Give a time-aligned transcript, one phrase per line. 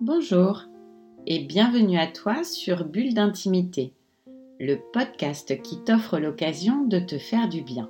[0.00, 0.64] Bonjour
[1.24, 3.94] et bienvenue à toi sur Bulle d'intimité,
[4.58, 7.88] le podcast qui t'offre l'occasion de te faire du bien.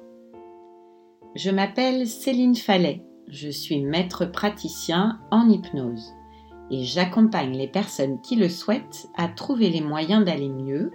[1.35, 6.13] Je m'appelle Céline Fallet, je suis maître praticien en hypnose
[6.71, 10.93] et j'accompagne les personnes qui le souhaitent à trouver les moyens d'aller mieux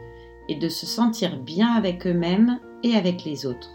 [0.47, 3.71] et de se sentir bien avec eux-mêmes et avec les autres.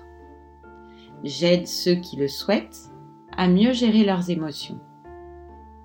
[1.25, 2.93] J'aide ceux qui le souhaitent
[3.37, 4.79] à mieux gérer leurs émotions.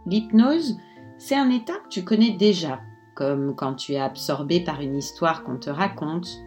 [0.06, 0.78] L'hypnose,
[1.20, 2.80] c'est un état que tu connais déjà,
[3.14, 6.40] comme quand tu es absorbé par une histoire qu'on te raconte,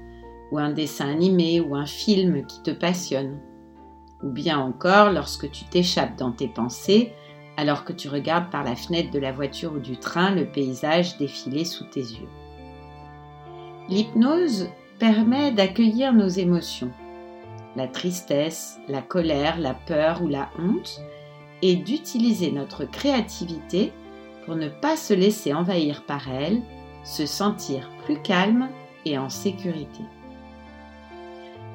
[0.51, 3.39] ou un dessin animé ou un film qui te passionne.
[4.23, 7.13] Ou bien encore lorsque tu t'échappes dans tes pensées
[7.59, 11.19] alors que tu regardes par la fenêtre de la voiture ou du train le paysage
[11.19, 12.29] défiler sous tes yeux.
[13.91, 16.93] L'hypnose permet d'accueillir nos émotions,
[17.77, 21.03] la tristesse, la colère, la peur ou la honte,
[21.61, 23.93] et d'utiliser notre créativité
[24.45, 26.63] pour ne pas se laisser envahir par elle,
[27.05, 28.69] se sentir plus calme
[29.05, 30.03] et en sécurité.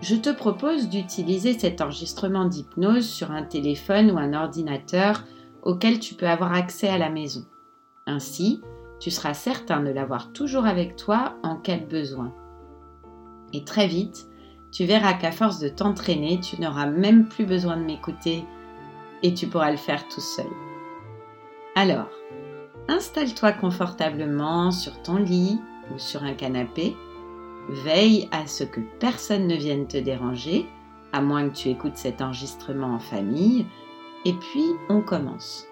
[0.01, 5.23] Je te propose d'utiliser cet enregistrement d'hypnose sur un téléphone ou un ordinateur
[5.63, 7.45] auquel tu peux avoir accès à la maison.
[8.05, 8.61] Ainsi,
[8.99, 12.33] tu seras certain de l'avoir toujours avec toi en cas de besoin.
[13.53, 14.27] Et très vite,
[14.71, 18.43] tu verras qu'à force de t'entraîner, tu n'auras même plus besoin de m'écouter
[19.23, 20.47] et tu pourras le faire tout seul.
[21.75, 22.09] Alors,
[22.87, 25.59] installe-toi confortablement sur ton lit
[25.93, 26.95] ou sur un canapé.
[27.69, 30.67] Veille à ce que personne ne vienne te déranger,
[31.11, 33.65] à moins que tu écoutes cet enregistrement en famille.
[34.25, 35.65] Et puis, on commence.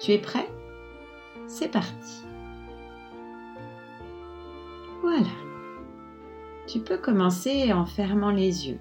[0.00, 0.48] Tu es prêt?
[1.46, 2.24] C'est parti.
[5.02, 5.30] Voilà.
[6.66, 8.80] Tu peux commencer en fermant les yeux,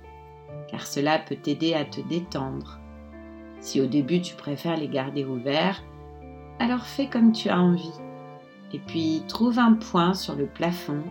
[0.69, 2.79] car cela peut t'aider à te détendre.
[3.61, 5.81] Si au début tu préfères les garder ouverts,
[6.59, 7.93] alors fais comme tu as envie.
[8.73, 11.03] Et puis trouve un point sur le plafond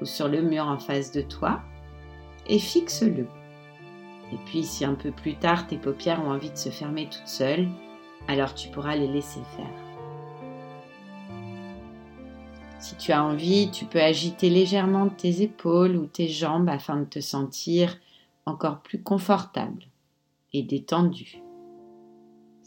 [0.00, 1.60] ou sur le mur en face de toi
[2.46, 3.26] et fixe-le.
[4.32, 7.28] Et puis si un peu plus tard tes paupières ont envie de se fermer toutes
[7.28, 7.68] seules,
[8.26, 9.88] alors tu pourras les laisser faire.
[12.78, 17.04] Si tu as envie, tu peux agiter légèrement tes épaules ou tes jambes afin de
[17.04, 17.96] te sentir
[18.46, 19.84] encore plus confortable
[20.52, 21.42] et détendu.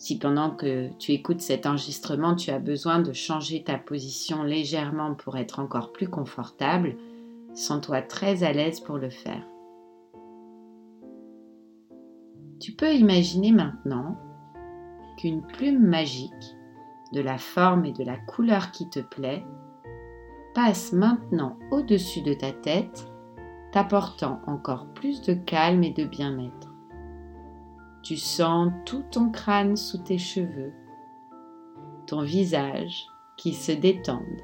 [0.02, 5.14] Si pendant que tu écoutes cet enregistrement, tu as besoin de changer ta position légèrement
[5.14, 6.98] pour être encore plus confortable,
[7.54, 9.48] sens-toi très à l'aise pour le faire.
[12.60, 14.18] Tu peux imaginer maintenant
[15.20, 16.58] qu'une plume magique,
[17.14, 19.46] de la forme et de la couleur qui te plaît,
[20.56, 23.06] passe maintenant au-dessus de ta tête,
[23.72, 26.71] t'apportant encore plus de calme et de bien-être.
[28.04, 30.74] Tu sens tout ton crâne sous tes cheveux,
[32.08, 33.08] ton visage
[33.38, 34.42] qui se détendent,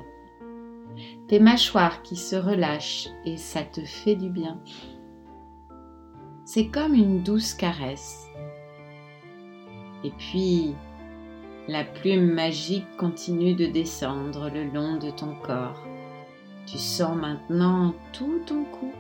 [1.28, 4.60] tes mâchoires qui se relâchent et ça te fait du bien.
[6.46, 8.28] C'est comme une douce caresse.
[10.04, 10.76] Et puis,
[11.68, 15.84] la plume magique continue de descendre le long de ton corps
[16.68, 18.92] tu sens maintenant tout ton cou,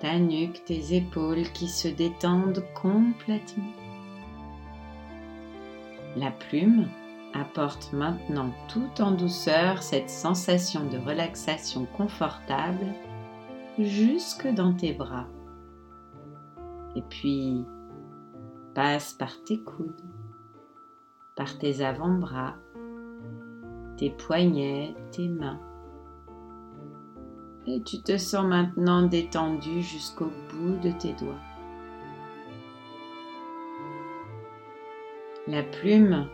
[0.00, 3.72] ta nuque, tes épaules qui se détendent complètement.
[6.16, 6.86] La plume
[7.34, 12.86] apporte maintenant tout en douceur cette sensation de relaxation confortable
[13.78, 15.26] jusque dans tes bras.
[16.94, 17.64] Et puis
[18.74, 20.00] passe par tes coudes,
[21.36, 22.54] par tes avant-bras,
[23.98, 25.60] tes poignets, tes mains
[27.66, 31.34] et tu te sens maintenant détendu jusqu'au bout de tes doigts.
[35.48, 36.28] La plume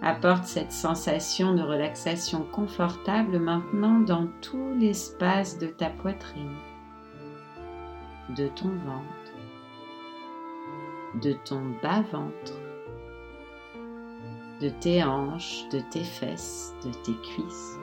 [0.00, 6.56] apporte cette sensation de relaxation confortable maintenant dans tout l'espace de ta poitrine,
[8.36, 9.32] de ton ventre,
[11.20, 12.58] de ton bas-ventre,
[14.60, 17.78] de tes hanches, de tes fesses, de tes cuisses.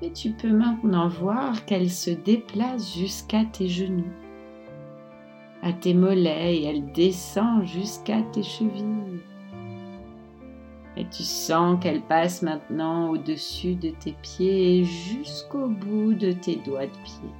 [0.00, 4.12] Et tu peux maintenant voir qu'elle se déplace jusqu'à tes genoux,
[5.60, 9.20] à tes mollets et elle descend jusqu'à tes chevilles.
[10.96, 16.56] Et tu sens qu'elle passe maintenant au-dessus de tes pieds et jusqu'au bout de tes
[16.56, 17.30] doigts de pied.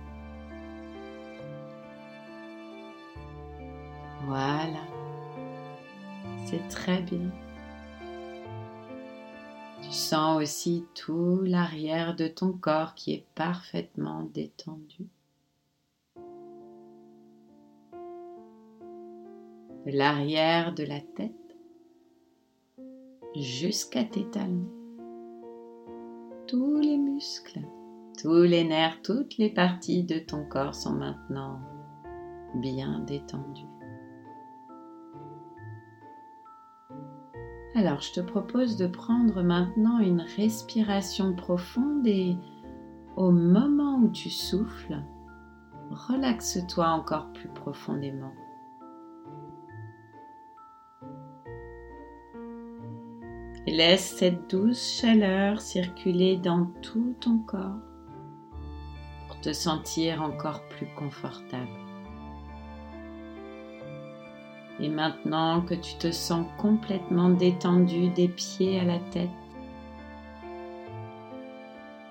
[4.27, 4.81] Voilà,
[6.45, 7.31] c'est très bien.
[9.89, 15.09] Tu sens aussi tout l'arrière de ton corps qui est parfaitement détendu.
[19.87, 21.33] De l'arrière de la tête
[23.35, 24.69] jusqu'à tes talons.
[26.47, 27.63] Tous les muscles,
[28.21, 31.61] tous les nerfs, toutes les parties de ton corps sont maintenant
[32.57, 33.78] bien détendues.
[37.79, 42.37] Alors je te propose de prendre maintenant une respiration profonde et
[43.15, 45.01] au moment où tu souffles,
[45.89, 48.33] relaxe-toi encore plus profondément.
[53.69, 57.79] Et laisse cette douce chaleur circuler dans tout ton corps
[59.29, 61.88] pour te sentir encore plus confortable.
[64.81, 69.31] Et maintenant que tu te sens complètement détendu des pieds à la tête,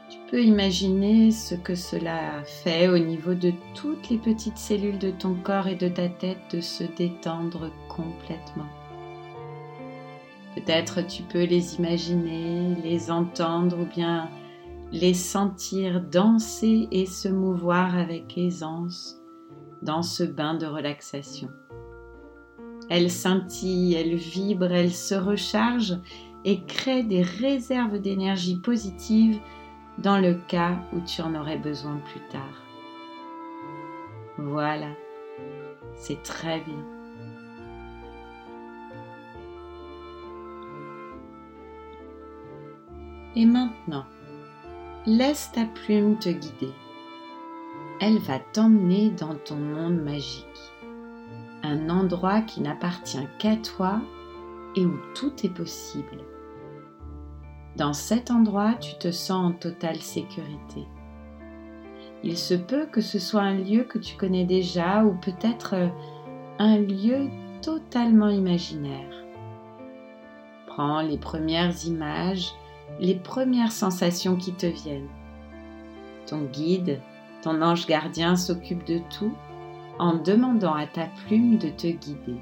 [0.09, 5.11] tu peux imaginer ce que cela fait au niveau de toutes les petites cellules de
[5.11, 8.67] ton corps et de ta tête de se détendre complètement.
[10.55, 14.29] Peut-être tu peux les imaginer, les entendre ou bien
[14.91, 19.17] les sentir danser et se mouvoir avec aisance
[19.81, 21.49] dans ce bain de relaxation.
[22.89, 25.97] Elle scintille, elle vibre, elle se recharge
[26.45, 29.39] et crée des réserves d'énergie positive
[29.97, 32.63] dans le cas où tu en aurais besoin plus tard.
[34.37, 34.89] Voilà,
[35.95, 36.85] c'est très bien.
[43.35, 44.05] Et maintenant,
[45.05, 46.73] laisse ta plume te guider.
[47.99, 50.45] Elle va t'emmener dans ton monde magique
[51.67, 54.01] un endroit qui n'appartient qu'à toi
[54.75, 56.23] et où tout est possible.
[57.75, 60.85] Dans cet endroit, tu te sens en totale sécurité.
[62.23, 65.87] Il se peut que ce soit un lieu que tu connais déjà ou peut-être euh,
[66.57, 67.29] un lieu
[67.61, 69.23] totalement imaginaire.
[70.65, 72.53] Prends les premières images,
[72.99, 75.09] les premières sensations qui te viennent.
[76.25, 76.99] Ton guide,
[77.43, 79.33] ton ange gardien s'occupe de tout
[79.99, 82.39] en demandant à ta plume de te guider.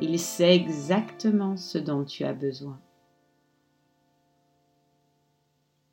[0.00, 2.78] Il sait exactement ce dont tu as besoin.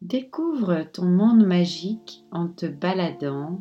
[0.01, 3.59] Découvre ton monde magique en te baladant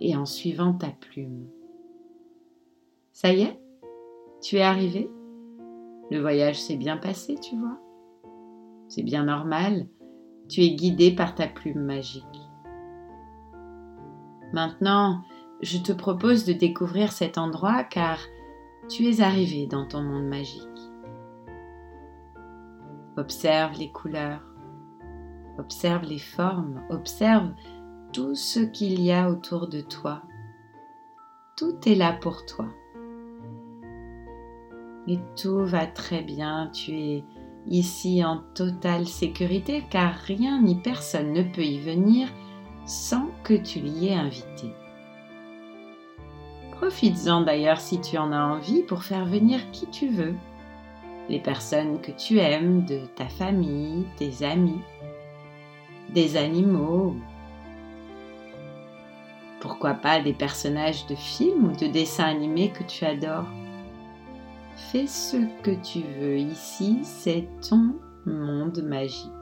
[0.00, 1.46] et en suivant ta plume.
[3.12, 3.58] Ça y est
[4.42, 5.08] Tu es arrivé
[6.10, 7.78] Le voyage s'est bien passé, tu vois
[8.88, 9.86] C'est bien normal,
[10.48, 12.24] tu es guidé par ta plume magique.
[14.52, 15.22] Maintenant,
[15.62, 18.18] je te propose de découvrir cet endroit car
[18.88, 20.62] tu es arrivé dans ton monde magique.
[23.16, 24.44] Observe les couleurs,
[25.58, 27.50] observe les formes, observe
[28.12, 30.22] tout ce qu'il y a autour de toi.
[31.56, 32.66] Tout est là pour toi.
[35.08, 37.24] Et tout va très bien, tu es
[37.66, 42.28] ici en totale sécurité car rien ni personne ne peut y venir
[42.84, 44.72] sans que tu l'y aies invité.
[46.76, 50.34] Profites-en d'ailleurs si tu en as envie pour faire venir qui tu veux.
[51.28, 54.82] Les personnes que tu aimes, de ta famille, tes amis,
[56.10, 57.16] des animaux.
[59.60, 63.48] Pourquoi pas des personnages de films ou de dessins animés que tu adores.
[64.76, 69.32] Fais ce que tu veux ici, c'est ton monde magique.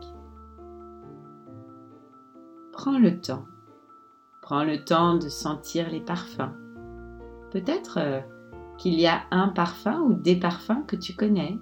[2.73, 3.45] Prends le temps.
[4.41, 6.64] Prends le temps de sentir les parfums
[7.55, 8.21] Peut-être euh,
[8.79, 11.57] qu'il y a un parfum ou des parfums que tu connais.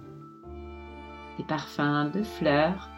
[1.36, 2.88] Des parfums de fleurs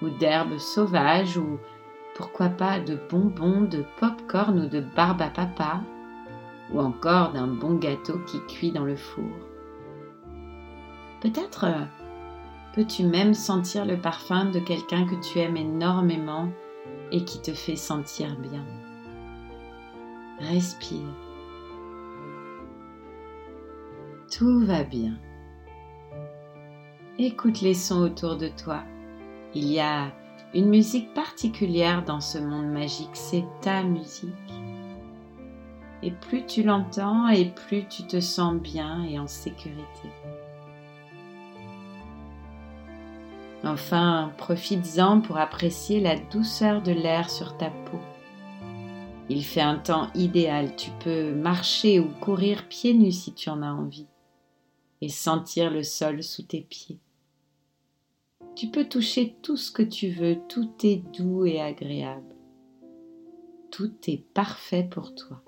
[0.00, 1.58] ou d'herbes sauvages ou
[2.16, 5.82] pourquoi pas de bonbons, de pop-corn ou de barbe à papa
[6.72, 9.30] ou encore d'un bon gâteau qui cuit dans le four.
[11.20, 11.84] Peut-être euh,
[12.74, 16.48] peux-tu même sentir le parfum de quelqu'un que tu aimes énormément
[17.12, 18.64] et qui te fait sentir bien.
[20.38, 21.29] Respire.
[24.30, 25.18] Tout va bien.
[27.18, 28.84] Écoute les sons autour de toi.
[29.54, 30.12] Il y a
[30.54, 34.30] une musique particulière dans ce monde magique, c'est ta musique.
[36.04, 40.08] Et plus tu l'entends et plus tu te sens bien et en sécurité.
[43.64, 48.00] Enfin, profites-en pour apprécier la douceur de l'air sur ta peau.
[49.28, 53.62] Il fait un temps idéal, tu peux marcher ou courir pieds nus si tu en
[53.62, 54.06] as envie
[55.00, 56.98] et sentir le sol sous tes pieds.
[58.56, 62.34] Tu peux toucher tout ce que tu veux, tout est doux et agréable.
[63.70, 65.42] Tout est parfait pour toi.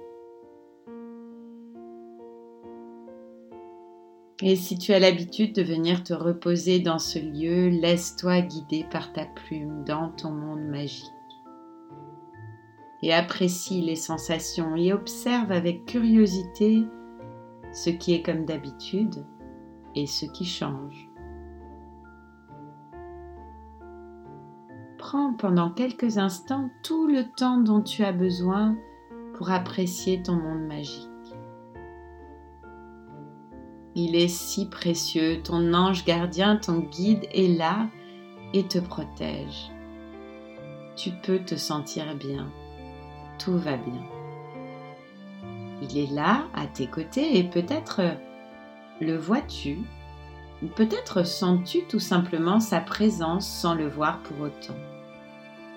[4.44, 9.12] Et si tu as l'habitude de venir te reposer dans ce lieu, laisse-toi guider par
[9.12, 11.04] ta plume dans ton monde magique.
[13.02, 16.82] Et apprécie les sensations et observe avec curiosité
[17.73, 19.25] ce qui est comme d'habitude
[19.94, 21.08] et ce qui change.
[24.99, 28.76] Prends pendant quelques instants tout le temps dont tu as besoin
[29.34, 31.08] pour apprécier ton monde magique.
[33.94, 37.88] Il est si précieux, ton ange gardien, ton guide est là
[38.54, 39.70] et te protège.
[40.96, 42.50] Tu peux te sentir bien,
[43.38, 44.02] tout va bien.
[45.82, 48.00] Il est là à tes côtés et peut-être
[49.00, 49.78] le vois-tu
[50.62, 54.76] ou peut-être sens-tu tout simplement sa présence sans le voir pour autant.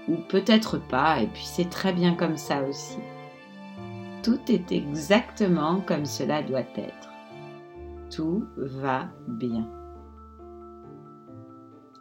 [0.08, 3.00] Ou peut-être pas et puis c'est très bien comme ça aussi.
[4.22, 7.10] Tout est exactement comme cela doit être
[8.16, 9.68] tout va bien.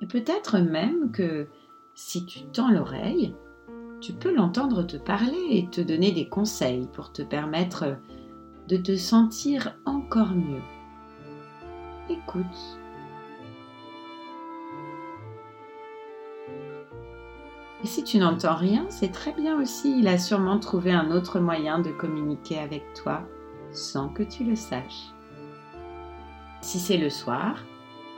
[0.01, 1.49] Et peut-être même que
[1.95, 3.35] si tu tends l'oreille,
[4.01, 7.97] tu peux l'entendre te parler et te donner des conseils pour te permettre
[8.69, 10.63] de te sentir encore mieux.
[12.09, 12.79] Écoute.
[17.83, 19.99] Et si tu n'entends rien, c'est très bien aussi.
[19.99, 23.23] Il a sûrement trouvé un autre moyen de communiquer avec toi
[23.73, 25.13] sans que tu le saches.
[26.61, 27.63] Si c'est le soir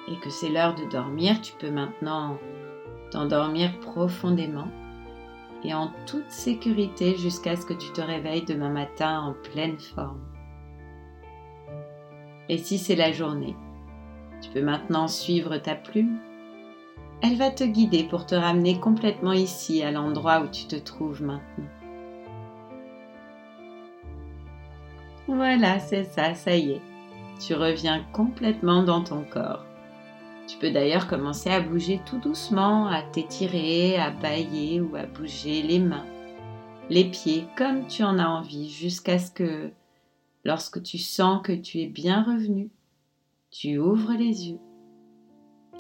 [0.09, 2.39] et que c'est l'heure de dormir, tu peux maintenant
[3.11, 4.69] t'endormir profondément
[5.65, 10.21] et en toute sécurité jusqu'à ce que tu te réveilles demain matin en pleine forme.
[12.49, 13.57] Et si c'est la journée,
[14.47, 16.19] tu peux maintenant suivre ta plume.
[17.23, 21.23] Elle va te guider pour te ramener complètement ici, à l'endroit où tu te trouves
[21.23, 21.65] maintenant.
[25.27, 26.83] Voilà, c'est ça, ça y est
[27.39, 29.65] tu reviens complètement dans ton corps.
[30.47, 35.63] Tu peux d'ailleurs commencer à bouger tout doucement, à t'étirer, à bailler ou à bouger
[35.63, 36.07] les mains,
[36.89, 39.71] les pieds comme tu en as envie jusqu'à ce que,
[40.45, 42.71] lorsque tu sens que tu es bien revenu,
[43.59, 44.61] tu ouvres les yeux.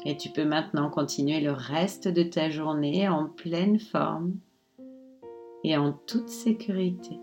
[0.07, 4.39] Et tu peux maintenant continuer le reste de ta journée en pleine forme
[5.63, 7.19] et en toute sécurité.